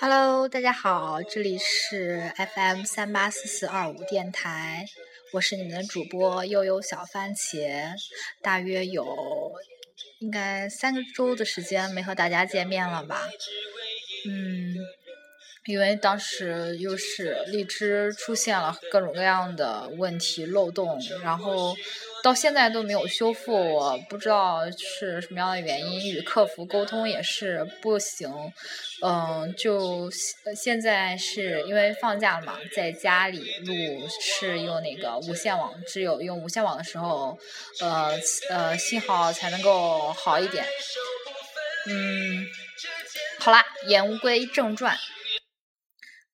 [0.00, 4.86] Hello，大家好，这里是 FM 三八四四二五电台，
[5.32, 7.92] 我是你们的主播悠悠小番茄，
[8.40, 9.52] 大约有
[10.20, 13.28] 应该三个周的时间没和大家见面了吧，
[14.28, 14.76] 嗯。
[15.64, 21.74] 因为当时又是荔枝出现了各种各样的问题漏洞，然后
[22.26, 28.28] 到现在都没有修复，我不知道是什么样的原因，与客服沟通也是不行，
[29.00, 30.10] 嗯，就
[30.56, 37.38] 现在是因为放假了嘛，在家里录是用那个无线网，只有用无线网的时候，
[37.80, 38.18] 呃
[38.50, 40.64] 呃信号才能够好一点，
[41.86, 42.44] 嗯，
[43.38, 44.98] 好啦，言归正传。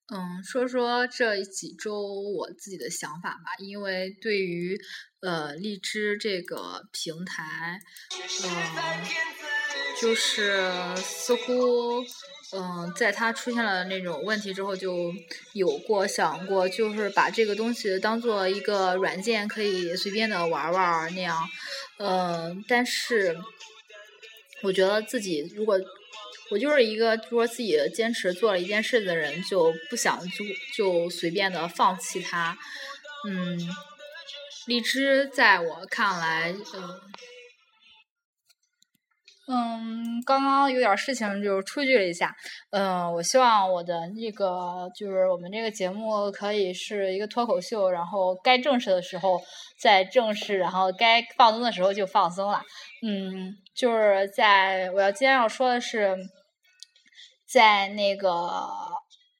[0.08, 3.54] 嗯，说说这几周我自己的想法吧。
[3.58, 4.78] 因为对于
[5.20, 7.80] 呃荔枝这个平台，
[8.44, 8.50] 嗯，
[10.00, 12.04] 就是似乎
[12.52, 15.12] 嗯，在它出现了那种问题之后，就
[15.54, 21.48] 有过想过，就是把这个东西当做一个软件，可以随便的玩玩那样。
[21.98, 23.38] 嗯，但是
[24.62, 25.80] 我觉得自己如果。
[26.52, 30.44] 我就是一个说自己坚持做了一件事的人，就不想就
[30.76, 32.54] 就随便的放弃它。
[33.26, 33.58] 嗯，
[34.66, 37.00] 荔枝在我看来，嗯，
[39.48, 42.36] 嗯，刚刚有点事情就出去了一下。
[42.70, 49.40] 嗯，我希望我的那个就是我们这个节目可以是一个脱口秀，然后该正式的时候
[49.80, 52.60] 再正式，然后该放松的时候就放松了。
[53.02, 56.14] 嗯，就是在我要今天要说的是。
[57.52, 58.30] 在那个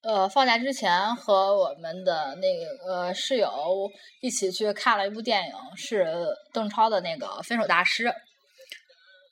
[0.03, 8.05] 呃放假之前，和我们的那个室友一起去看了一部电影，是邓超的那个《分手大师》。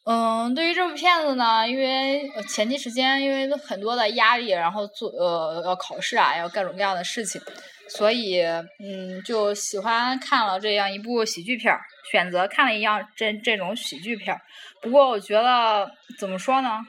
[0.06, 7.38] 嗯，对于这部片子呢，因为前期时间因为很多的压力，然后做呃要考试啊，要各种各样的事情，
[7.86, 14.40] 所以嗯就喜欢看了这样一部喜剧片儿，选择看了一样这这种喜剧片儿。
[14.80, 16.80] 不过我觉得怎么说呢？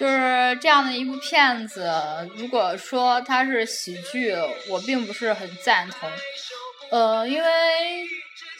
[0.00, 1.92] 就是这样的一部片子，
[2.34, 4.34] 如果说它是喜剧，
[4.70, 6.08] 我并不是很赞同。
[6.90, 7.48] 呃，因为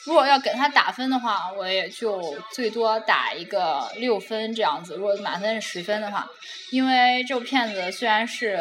[0.05, 4.97] 如果要给它打分的话，我也就最多打一个六分这样子。
[4.97, 6.29] 如果满分是十分的话，
[6.71, 8.61] 因为这部片子虽然是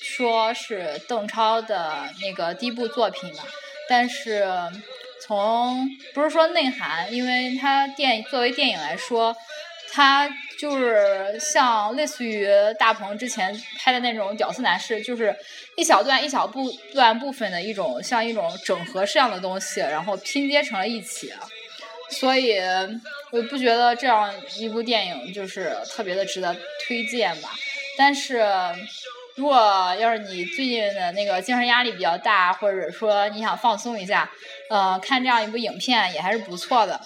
[0.00, 3.42] 说是邓超的那个第一部作品嘛，
[3.88, 4.46] 但是
[5.20, 9.36] 从不是说内涵，因为它电作为电影来说。
[9.92, 10.28] 他
[10.58, 15.36] 就是像类似于大鹏之前拍的那种屌丝男士，就是
[15.76, 21.32] 一小段一小部段部分的一种像一种整合式样的东西，然后拼接成了一起。
[22.10, 22.58] 所以
[23.30, 26.54] 我不觉得这样一部电影就是特别的值得
[26.86, 27.50] 推荐吧。
[27.96, 28.44] 但是
[29.36, 29.56] 如果
[29.98, 34.30] 要是你最近的那个精神压力比较大，或者说你想放松一下，
[34.70, 37.00] 呃，看这样一部影片也还是不错的。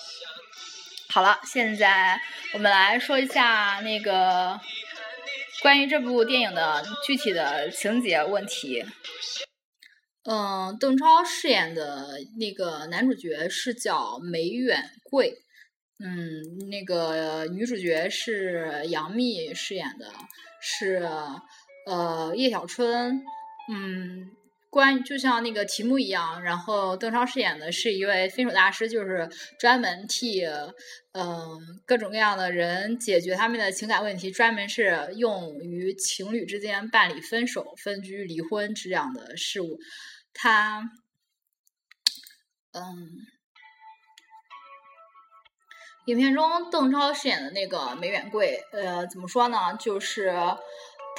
[1.19, 2.21] 好了，现在
[2.55, 4.61] 我们来说一下那个
[5.61, 8.84] 关于这部电影的具体的情节问题。
[10.23, 12.06] 嗯，邓超饰演的
[12.39, 15.34] 那个男主角是叫梅远贵，
[15.99, 20.12] 嗯，那个女主角是杨幂饰演的，
[20.61, 21.03] 是
[21.89, 23.25] 呃叶小春，
[23.69, 24.31] 嗯。
[24.71, 29.27] 关就像那个题目一样，然后邓超饰演的是一位分手大师，就是
[29.59, 30.45] 专门替
[31.12, 39.79] 嗯各种各样的人解决他们的情感问题，专门是用于情侣之间办理分手、分居、离婚这样的事物。
[40.34, 40.83] 他
[42.73, 43.09] 嗯，
[46.06, 49.59] 影片中邓超饰演的那个梅远贵，呃，怎么说呢？
[49.81, 50.31] 就是。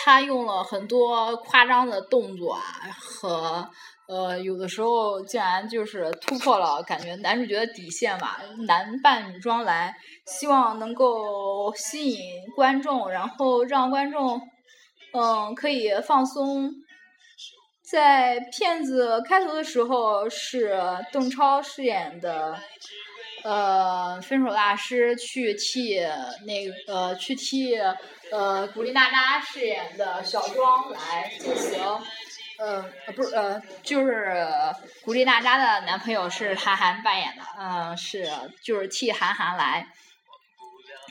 [0.02, 2.64] 他用了很多夸张的动作啊，
[2.98, 3.70] 和
[4.08, 9.94] 呃，有的时候竟然就是突破了感觉男主角的底线吧，男扮女装来，
[10.26, 12.20] 希望能够吸引
[12.56, 14.42] 观众，然后让观众
[15.14, 16.72] 嗯可以放松。
[17.92, 20.80] 在片子开头的时候，是
[21.12, 22.58] 邓超饰演的
[23.44, 26.00] 呃分手大师去替
[26.46, 27.78] 那个去替。
[28.32, 31.84] 呃，古力娜扎饰演的小庄来进行，
[32.60, 34.48] 呃，不是，呃，就是
[35.02, 38.30] 古力娜扎的男朋友是韩寒扮演的，嗯，是
[38.62, 39.88] 就是替韩寒来，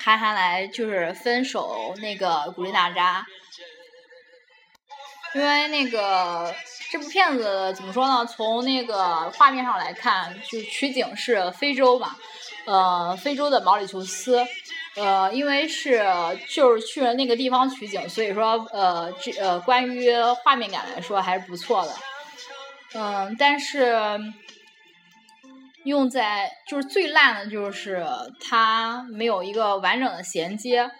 [0.00, 3.26] 韩寒来就是分手那个古力娜扎，
[5.34, 6.54] 因为那个
[6.90, 8.24] 这部片子怎么说呢？
[8.24, 12.16] 从那个画面上来看，就取景是非洲嘛，
[12.66, 14.44] 呃，非洲的毛里求斯。
[14.96, 16.02] 呃，因为是
[16.48, 20.10] 就是去了那个地方取景，所以说呃这呃关于
[20.42, 21.94] 画面感来说还是不错的。
[22.94, 24.18] 嗯，但是
[25.84, 28.04] 用在就是最烂的就是
[28.40, 30.90] 它没有一个完整的衔接。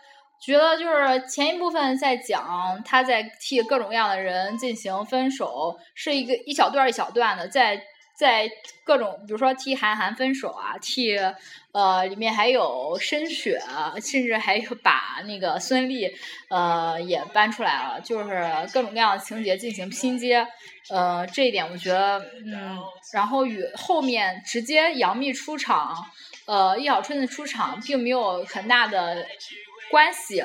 [0.41, 7.83] 觉得就是前一部分在讲他在替各种各样的人进行分手，是一个一小段一小段的，在
[8.17, 8.49] 在
[8.85, 11.19] 各种比如说替韩寒分手啊，替
[11.73, 13.61] 呃里面还有申雪，
[14.01, 16.11] 甚至还有把那个孙俪
[16.51, 20.47] 呃也搬出来了，就是各种各样的情节进行拼接，
[20.89, 22.79] 呃这一点我觉得嗯，
[23.13, 25.95] 然后与后面直接杨幂出场，
[26.47, 29.27] 呃易小春的出场并没有很大的。
[29.91, 30.45] 关系，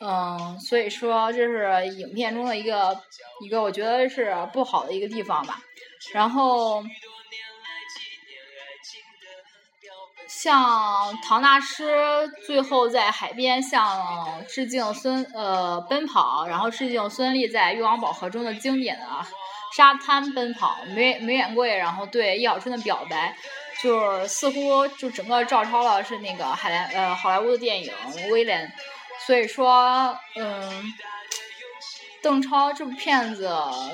[0.00, 3.00] 嗯，所以说这是影片中的一个
[3.40, 5.58] 一个，我觉得是不好的一个地方吧。
[6.12, 6.82] 然后，
[10.28, 19.06] 像唐大师最后在海边向致敬孙呃奔跑，然后致敬孙俪在《欲望宝盒》中的经典的
[19.76, 23.36] 沙滩奔跑，梅梅远贵然后对易小春的表白。
[23.80, 27.92] 就是似乎就整个照抄了是那个海莱呃好莱坞的电影
[28.32, 28.66] 《威廉》，
[29.24, 30.92] 所以说嗯，
[32.20, 33.48] 邓超这部片子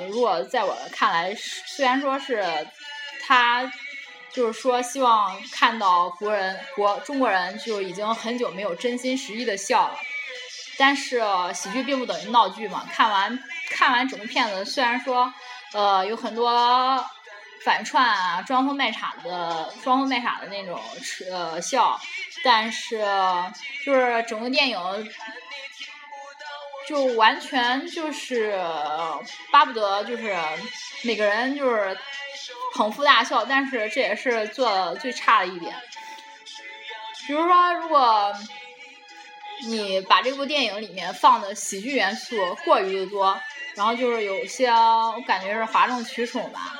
[0.09, 2.43] 如果在我看来，虽然说是
[3.27, 3.71] 他
[4.31, 9.99] 就是说希望看到国人国中国人就已经很久没有真心实意的笑了，
[10.77, 11.21] 但是
[11.53, 12.87] 喜剧并不等于闹剧嘛。
[12.91, 13.39] 看完
[13.69, 15.31] 看完整部片子，虽然说
[15.73, 17.05] 呃有很多。
[17.65, 20.79] 反串啊，装疯卖傻的，装疯卖傻的那种
[21.31, 21.99] 呃笑，
[22.43, 23.03] 但是
[23.83, 24.79] 就是整个电影
[26.87, 28.55] 就完全就是
[29.51, 30.37] 巴不得就是
[31.01, 31.97] 每个人就是
[32.75, 35.75] 捧腹大笑，但是这也是做最差的一点。
[37.25, 38.31] 比如说，如果
[39.63, 43.41] 你把这部电影里面放的喜剧元素过于的多，
[43.73, 46.75] 然后就是有些我感觉是哗众取宠吧。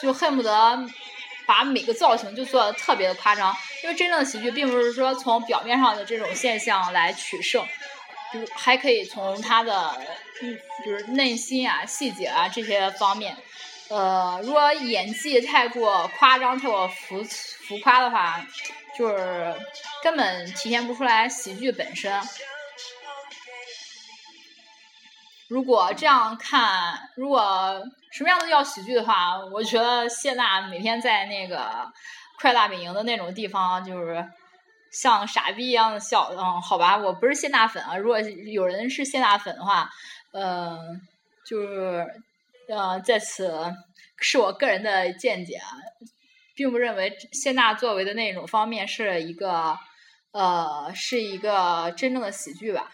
[0.00, 0.78] 就恨不得
[1.46, 7.66] 把每个造型就做的特别的夸张，因为真正的喜剧并不是说从表面上的这种现象来取胜，
[8.32, 10.00] 就还可以从他的，
[10.84, 13.36] 就是内心啊、细节啊这些方面。
[13.88, 18.46] 呃，如果演技太过夸张、太过浮浮夸的话，
[18.98, 19.54] 就是
[20.02, 22.20] 根本体现不出来喜剧本身。
[25.48, 31.86] 如果这样看，如果什么样的叫喜剧的话，我觉得谢娜每天在那个
[32.40, 34.26] 快大本营的那种地方，就是
[34.90, 36.30] 像傻逼一样的笑。
[36.32, 37.96] 嗯，好吧，我不是谢娜粉啊。
[37.96, 39.90] 如果有人是谢娜粉的话，
[40.32, 41.00] 嗯，
[41.46, 42.06] 就是
[42.68, 43.74] 呃，在此
[44.16, 45.68] 是我个人的见解啊，
[46.54, 49.76] 并不认为谢娜作为的那种方面是一个
[50.32, 52.90] 呃，是一个真正的喜剧吧。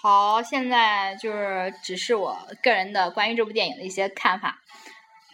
[0.00, 4.60] 好，现在就是只是我个人的关于这部电影的一些看法。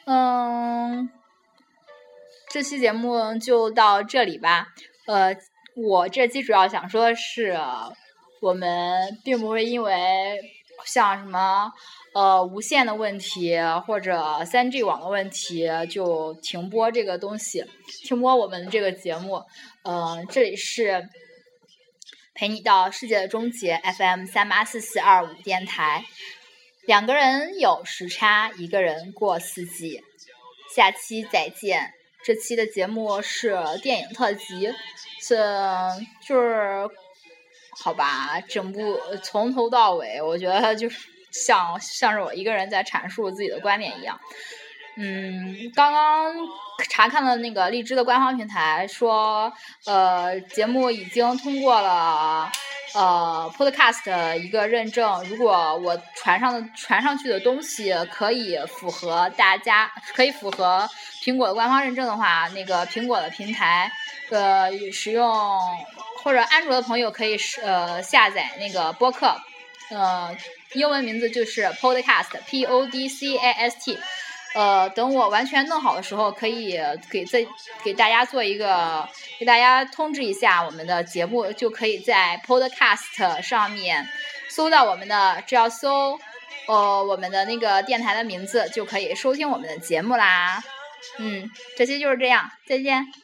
[0.07, 1.11] 嗯，
[2.51, 4.69] 这期节目就到这里吧。
[5.07, 5.37] 呃，
[5.77, 7.55] 我这期主要想说的是，
[8.41, 10.41] 我们并不会因为
[10.87, 11.71] 像什么
[12.15, 17.63] 呃无线的问题或者三 G 网的问题就停播这个东西，
[18.05, 19.43] 停播我们这个节目。
[19.83, 21.07] 嗯，这里是。
[22.35, 26.05] 陪你到世界的终结，FM 三八四四二五电台，
[26.83, 30.03] 两个人有时差，一个人过四季。
[30.75, 31.95] 下期再见。
[32.25, 34.73] 这期的节目是电影特辑，
[35.21, 35.39] 是
[36.27, 36.89] 就是
[37.79, 44.19] 好吧，整部从头到尾，我觉得就是像像是我一个人在阐述自己的观点一样。
[44.97, 46.33] 嗯，刚刚
[46.89, 49.53] 查看了那个荔枝的官方平台，说
[49.87, 52.49] 呃节目已经通过了
[52.95, 55.25] 呃 Podcast 一个认证。
[55.25, 60.89] 如果我传上的传上去的东西可以符合大家，可以符合
[61.25, 63.91] 苹果的官方认证的话，那个苹果的平台
[64.31, 65.59] 呃使用
[66.23, 69.35] 或者安卓的朋友可以是呃下载那个播客，
[69.91, 70.37] 呃
[70.75, 73.99] 英文名字就是 Podcast，P O D C A S T。
[74.55, 76.79] 呃，等我完全弄好的时候，可以
[77.11, 77.45] 给再
[77.83, 79.09] 给大家做一个，
[79.39, 84.09] 给大家通知一下我们的节目，就可以在 Podcast 上面
[84.49, 86.19] 搜到我们的，只要搜
[86.67, 90.63] 呃我们的那个电台的名字，就可以收听我们的节目啦。
[91.19, 93.24] 嗯，这期就是这样，再见。